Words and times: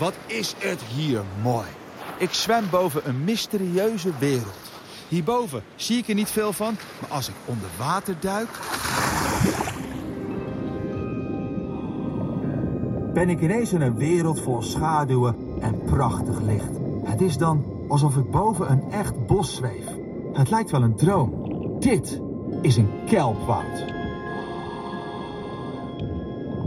Wat 0.00 0.14
is 0.26 0.54
het 0.58 0.82
hier 0.82 1.22
mooi. 1.42 1.66
Ik 2.18 2.32
zwem 2.32 2.64
boven 2.70 3.08
een 3.08 3.24
mysterieuze 3.24 4.10
wereld. 4.18 4.70
Hierboven 5.08 5.62
zie 5.76 5.98
ik 5.98 6.08
er 6.08 6.14
niet 6.14 6.30
veel 6.30 6.52
van, 6.52 6.76
maar 7.00 7.10
als 7.10 7.28
ik 7.28 7.34
onder 7.44 7.68
water 7.78 8.16
duik... 8.20 8.48
ben 13.14 13.28
ik 13.28 13.40
ineens 13.40 13.72
in 13.72 13.80
een 13.80 13.96
wereld 13.96 14.40
vol 14.40 14.62
schaduwen 14.62 15.36
en 15.60 15.80
prachtig 15.82 16.40
licht. 16.40 16.70
Het 17.04 17.20
is 17.20 17.36
dan 17.36 17.64
alsof 17.88 18.16
ik 18.16 18.30
boven 18.30 18.70
een 18.70 18.90
echt 18.90 19.26
bos 19.26 19.54
zweef. 19.54 19.86
Het 20.32 20.50
lijkt 20.50 20.70
wel 20.70 20.82
een 20.82 20.96
droom. 20.96 21.32
Dit 21.78 22.20
is 22.62 22.76
een 22.76 22.90
kelpwoud. 23.06 23.84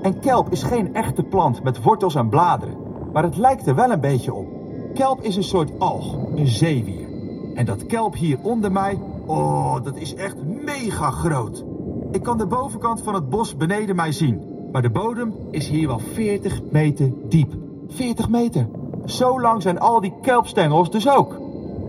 En 0.02 0.20
kelp 0.20 0.52
is 0.52 0.64
geen 0.64 0.96
echte 0.96 1.24
plant 1.24 1.64
met 1.64 1.84
wortels 1.84 2.16
en 2.16 2.30
bladeren, 2.30 2.78
maar 3.14 3.24
het 3.24 3.38
lijkt 3.38 3.68
er 3.68 3.76
wel 3.76 3.92
een 3.92 4.00
beetje 4.00 4.34
op. 4.34 4.48
Kelp 4.94 5.22
is 5.22 5.36
een 5.36 5.44
soort 5.44 5.80
alg, 5.80 6.18
een 6.36 6.48
zeewier. 6.48 7.08
En 7.56 7.66
dat 7.66 7.86
kelp 7.86 8.16
hier 8.16 8.38
onder 8.42 8.72
mij, 8.72 9.00
oh, 9.26 9.84
dat 9.84 9.96
is 9.96 10.16
echt 10.16 10.36
mega 10.44 11.10
groot. 11.10 11.64
Ik 12.12 12.24
kan 12.24 12.38
de 12.38 12.46
bovenkant 12.46 13.02
van 13.02 13.14
het 13.14 13.30
bos 13.30 13.58
beneden 13.58 13.96
mij 13.96 14.12
zien, 14.12 14.42
maar 14.72 14.82
de 14.82 14.90
bodem 14.90 15.34
is 15.52 15.68
hier 15.68 15.88
wel 15.88 16.00
40 16.00 16.62
meter 16.72 17.12
diep. 17.30 17.54
40 17.88 18.30
meter. 18.30 18.68
Zo 19.06 19.42
lang 19.42 19.62
zijn 19.62 19.80
al 19.80 20.02
die 20.02 20.14
kelpstengels 20.22 20.92
dus 20.92 21.10
ook. 21.10 21.40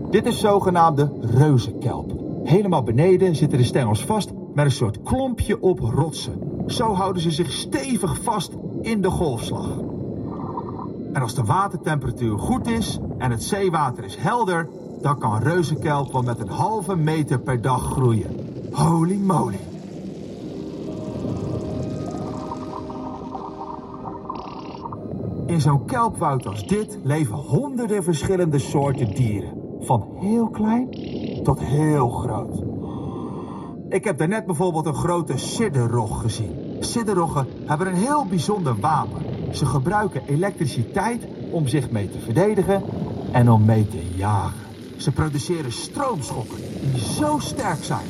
Dit 0.09 0.25
is 0.25 0.39
zogenaamde 0.39 1.11
reuzenkelp. 1.21 2.11
Helemaal 2.43 2.83
beneden 2.83 3.35
zitten 3.35 3.57
de 3.57 3.63
stengels 3.63 4.05
vast 4.05 4.31
met 4.53 4.65
een 4.65 4.71
soort 4.71 5.01
klompje 5.03 5.61
op 5.61 5.79
rotsen. 5.79 6.63
Zo 6.67 6.93
houden 6.93 7.21
ze 7.21 7.31
zich 7.31 7.51
stevig 7.51 8.21
vast 8.21 8.51
in 8.81 9.01
de 9.01 9.09
golfslag. 9.09 9.69
En 11.15 11.21
als 11.21 11.35
de 11.35 11.43
watertemperatuur 11.43 12.39
goed 12.39 12.67
is 12.67 12.99
en 13.17 13.31
het 13.31 13.43
zeewater 13.43 14.03
is 14.03 14.15
helder, 14.15 14.69
dan 15.01 15.19
kan 15.19 15.41
reuzenkelp 15.41 16.11
wel 16.11 16.21
met 16.21 16.39
een 16.39 16.49
halve 16.49 16.95
meter 16.95 17.39
per 17.39 17.61
dag 17.61 17.91
groeien. 17.91 18.29
Holy 18.71 19.17
moly. 19.17 19.59
In 25.45 25.61
zo'n 25.61 25.85
kelpwoud 25.85 26.45
als 26.45 26.67
dit 26.67 26.99
leven 27.03 27.35
honderden 27.35 28.03
verschillende 28.03 28.59
soorten 28.59 29.15
dieren. 29.15 29.53
Van 29.79 30.07
heel 30.15 30.49
klein 30.49 30.89
tot 31.43 31.59
heel 31.59 32.09
groot. 32.09 32.63
Ik 33.89 34.03
heb 34.03 34.17
daarnet 34.17 34.45
bijvoorbeeld 34.45 34.85
een 34.85 34.95
grote 34.95 35.37
sidderrog 35.37 36.21
gezien. 36.21 36.77
Sidderroggen 36.79 37.47
hebben 37.65 37.87
een 37.87 37.95
heel 37.95 38.25
bijzonder 38.25 38.75
wapen. 38.79 39.34
Ze 39.51 39.65
gebruiken 39.65 40.21
elektriciteit 40.27 41.27
om 41.51 41.67
zich 41.67 41.89
mee 41.91 42.09
te 42.09 42.19
verdedigen 42.19 42.83
en 43.31 43.51
om 43.51 43.65
mee 43.65 43.87
te 43.87 44.01
jagen. 44.15 44.65
Ze 44.97 45.11
produceren 45.11 45.71
stroomschokken 45.71 46.57
die 46.91 47.01
zo 47.01 47.39
sterk 47.39 47.83
zijn 47.83 48.05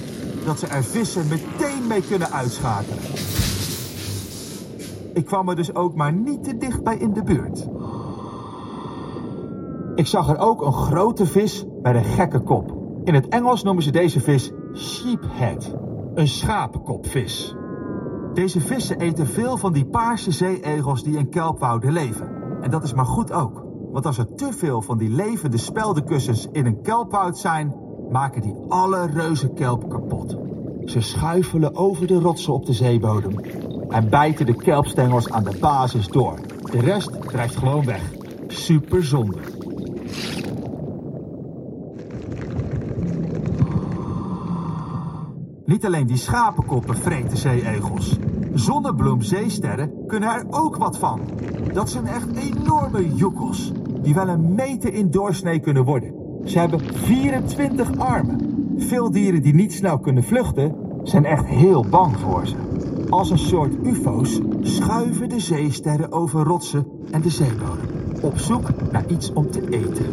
dat 0.45 0.59
ze 0.59 0.67
er 0.67 0.83
vissen 0.83 1.27
meteen 1.27 1.87
mee 1.87 2.01
kunnen 2.01 2.31
uitschakelen. 2.31 3.03
Ik 5.13 5.25
kwam 5.25 5.49
er 5.49 5.55
dus 5.55 5.75
ook 5.75 5.95
maar 5.95 6.13
niet 6.13 6.43
te 6.43 6.57
dichtbij 6.57 6.97
in 6.97 7.13
de 7.13 7.23
buurt. 7.23 7.67
Ik 9.95 10.07
zag 10.07 10.29
er 10.29 10.37
ook 10.37 10.61
een 10.61 10.73
grote 10.73 11.25
vis 11.25 11.65
met 11.81 11.95
een 11.95 12.03
gekke 12.03 12.39
kop. 12.39 12.77
In 13.03 13.13
het 13.13 13.27
Engels 13.27 13.63
noemen 13.63 13.83
ze 13.83 13.91
deze 13.91 14.19
vis 14.19 14.51
sheephead, 14.73 15.75
een 16.15 16.27
schapenkopvis. 16.27 17.55
Deze 18.35 18.61
vissen 18.61 18.99
eten 18.99 19.27
veel 19.27 19.57
van 19.57 19.73
die 19.73 19.85
paarse 19.85 20.31
zeeegels 20.31 21.03
die 21.03 21.17
in 21.17 21.29
kelpwouden 21.29 21.91
leven. 21.91 22.29
En 22.61 22.69
dat 22.69 22.83
is 22.83 22.93
maar 22.93 23.05
goed 23.05 23.31
ook. 23.31 23.63
Want 23.91 24.05
als 24.05 24.17
er 24.17 24.35
te 24.35 24.53
veel 24.53 24.81
van 24.81 24.97
die 24.97 25.09
levende 25.09 25.57
speldenkussens 25.57 26.47
in 26.51 26.65
een 26.65 26.81
kelpwoud 26.81 27.37
zijn, 27.37 27.75
maken 28.09 28.41
die 28.41 28.55
alle 28.67 29.05
reuzenkelp 29.05 29.89
kapot. 29.89 30.37
Ze 30.85 31.01
schuifelen 31.01 31.75
over 31.75 32.07
de 32.07 32.19
rotsen 32.19 32.53
op 32.53 32.65
de 32.65 32.73
zeebodem 32.73 33.39
en 33.89 34.09
bijten 34.09 34.45
de 34.45 34.55
kelpstengels 34.55 35.31
aan 35.31 35.43
de 35.43 35.57
basis 35.59 36.07
door. 36.07 36.39
De 36.71 36.79
rest 36.79 37.21
drijft 37.21 37.55
gewoon 37.55 37.85
weg. 37.85 38.11
Super 38.47 39.03
zonde. 39.03 39.37
Niet 45.65 45.85
alleen 45.85 46.07
die 46.07 46.17
schapenkoppen 46.17 46.95
vreten 46.95 47.37
zeeegels. 47.37 48.17
Zonnebloemzeesterren 48.53 49.91
kunnen 50.07 50.29
er 50.29 50.45
ook 50.49 50.75
wat 50.75 50.97
van. 50.97 51.19
Dat 51.73 51.89
zijn 51.89 52.07
echt 52.07 52.27
enorme 52.35 53.15
joekels, 53.15 53.71
die 54.01 54.13
wel 54.13 54.27
een 54.27 54.55
meter 54.55 54.93
in 54.93 55.11
doorsnee 55.11 55.59
kunnen 55.59 55.83
worden. 55.83 56.13
Ze 56.43 56.59
hebben 56.59 56.79
24 56.79 57.97
armen. 57.97 58.73
Veel 58.77 59.11
dieren 59.11 59.41
die 59.41 59.53
niet 59.53 59.73
snel 59.73 59.99
kunnen 59.99 60.23
vluchten, 60.23 60.75
zijn 61.03 61.25
echt 61.25 61.45
heel 61.45 61.85
bang 61.89 62.17
voor 62.17 62.47
ze. 62.47 62.55
Als 63.09 63.29
een 63.29 63.37
soort 63.37 63.73
ufo's 63.85 64.39
schuiven 64.61 65.29
de 65.29 65.39
zeesterren 65.39 66.11
over 66.11 66.43
rotsen 66.43 66.87
en 67.11 67.21
de 67.21 67.29
zeebodem. 67.29 67.89
Op 68.21 68.37
zoek 68.37 68.91
naar 68.91 69.05
iets 69.07 69.33
om 69.33 69.51
te 69.51 69.69
eten. 69.69 70.05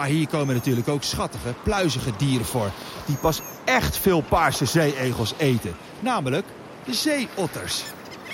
Maar 0.00 0.08
hier 0.08 0.28
komen 0.28 0.54
natuurlijk 0.54 0.88
ook 0.88 1.02
schattige, 1.02 1.54
pluizige 1.62 2.12
dieren 2.16 2.46
voor. 2.46 2.70
Die 3.06 3.16
pas 3.16 3.40
echt 3.64 3.96
veel 3.96 4.20
paarse 4.20 4.64
zeeegels 4.64 5.34
eten. 5.36 5.76
Namelijk 6.00 6.46
de 6.84 6.94
zeeotters. 6.94 7.84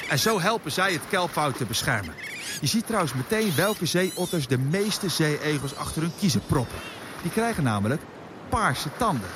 En 0.08 0.18
zo 0.18 0.40
helpen 0.40 0.72
zij 0.72 0.92
het 0.92 1.02
kelpwoud 1.08 1.56
te 1.56 1.64
beschermen. 1.64 2.14
Je 2.60 2.66
ziet 2.66 2.86
trouwens 2.86 3.14
meteen 3.14 3.54
welke 3.56 3.86
zeeotters 3.86 4.46
de 4.46 4.58
meeste 4.58 5.08
zeeegels 5.08 5.76
achter 5.76 6.02
hun 6.02 6.12
kiezen 6.18 6.40
proppen. 6.46 6.78
Die 7.22 7.30
krijgen 7.30 7.62
namelijk 7.62 8.02
paarse 8.48 8.88
tanden. 8.96 9.30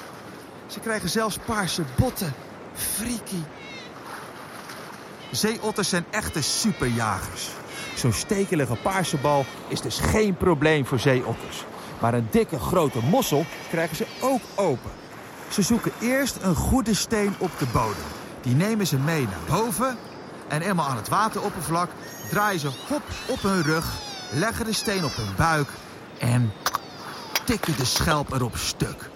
Ze 0.67 0.81
krijgen 0.81 1.09
zelfs 1.09 1.39
paarse 1.45 1.83
botten. 1.97 2.33
Freaky. 2.75 3.43
Zeeotters 5.31 5.89
zijn 5.89 6.05
echte 6.11 6.43
superjagers. 6.43 7.49
Zo'n 7.97 8.13
stekelige 8.13 8.77
paarse 8.83 9.17
bal 9.17 9.45
is 9.69 9.81
dus 9.81 9.99
geen 9.99 10.37
probleem 10.37 10.87
voor 10.87 10.99
zeeotters. 10.99 11.65
Maar 12.01 12.15
een 12.15 12.29
dikke 12.31 12.59
grote 12.59 12.99
mossel 13.11 13.45
krijgen 13.71 13.97
ze 13.97 14.07
ook 14.21 14.43
open. 14.55 14.91
Ze 15.49 15.63
zoeken 15.63 15.93
eerst 16.01 16.37
een 16.43 16.55
goede 16.55 16.95
steen 16.95 17.35
op 17.39 17.51
de 17.59 17.67
bodem. 17.73 18.05
Die 18.41 18.55
nemen 18.55 18.87
ze 18.87 18.99
mee 18.99 19.23
naar 19.23 19.59
boven. 19.59 19.97
En 20.49 20.63
eenmaal 20.63 20.87
aan 20.87 20.97
het 20.97 21.09
wateroppervlak 21.09 21.91
draaien 22.31 22.61
ze 22.61 22.71
hop 22.89 23.03
op 23.27 23.43
hun 23.43 23.63
rug, 23.63 23.87
leggen 24.33 24.65
de 24.65 24.73
steen 24.73 25.05
op 25.05 25.17
hun 25.17 25.35
buik 25.37 25.69
en 26.19 26.53
tikken 27.45 27.77
de 27.77 27.85
schelp 27.85 28.33
erop 28.33 28.57
stuk. 28.57 29.11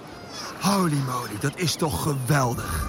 Holy 0.61 0.99
moly, 1.07 1.39
dat 1.41 1.53
is 1.55 1.75
toch 1.75 2.03
geweldig. 2.03 2.87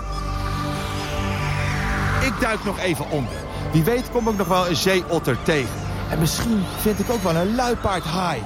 Ik 2.22 2.40
duik 2.40 2.64
nog 2.64 2.80
even 2.80 3.10
onder. 3.10 3.36
Wie 3.72 3.84
weet 3.84 4.12
kom 4.12 4.28
ik 4.28 4.38
nog 4.38 4.48
wel 4.48 4.68
een 4.68 4.76
zeeotter 4.76 5.44
tegen. 5.44 5.80
En 6.10 6.20
misschien 6.20 6.64
vind 6.82 7.00
ik 7.00 7.10
ook 7.10 7.24
wel 7.24 7.36
een 7.36 7.56
luipaardhaai. 7.56 8.44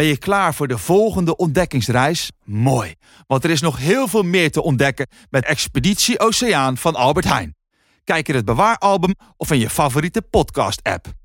Ben 0.00 0.08
je 0.08 0.18
klaar 0.18 0.54
voor 0.54 0.68
de 0.68 0.78
volgende 0.78 1.36
ontdekkingsreis? 1.36 2.30
Mooi, 2.44 2.94
want 3.26 3.44
er 3.44 3.50
is 3.50 3.60
nog 3.60 3.78
heel 3.78 4.08
veel 4.08 4.22
meer 4.22 4.50
te 4.50 4.62
ontdekken 4.62 5.06
met 5.30 5.44
Expeditie 5.44 6.20
Oceaan 6.20 6.76
van 6.76 6.94
Albert 6.94 7.28
Heijn. 7.28 7.56
Kijk 8.04 8.28
in 8.28 8.34
het 8.34 8.44
bewaaralbum 8.44 9.14
of 9.36 9.50
in 9.50 9.58
je 9.58 9.70
favoriete 9.70 10.22
podcast-app. 10.22 11.19